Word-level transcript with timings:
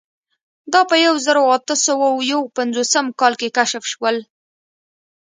دا 0.73 0.81
په 0.89 0.95
یوه 1.05 1.19
زرو 1.25 1.41
اتو 1.55 1.75
سوو 1.85 2.09
یو 2.31 2.41
پنځوسم 2.57 3.05
کال 3.19 3.33
کې 3.39 3.53
کشف 3.57 3.83
شول. 3.91 4.17